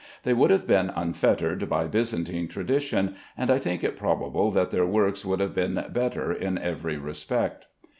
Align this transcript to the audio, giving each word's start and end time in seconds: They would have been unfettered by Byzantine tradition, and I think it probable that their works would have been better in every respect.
They 0.23 0.33
would 0.33 0.49
have 0.49 0.65
been 0.65 0.89
unfettered 0.95 1.69
by 1.69 1.85
Byzantine 1.85 2.47
tradition, 2.47 3.13
and 3.37 3.51
I 3.51 3.59
think 3.59 3.83
it 3.83 3.95
probable 3.95 4.49
that 4.49 4.71
their 4.71 4.83
works 4.87 5.23
would 5.23 5.39
have 5.39 5.53
been 5.53 5.85
better 5.91 6.31
in 6.33 6.57
every 6.57 6.97
respect. 6.97 7.67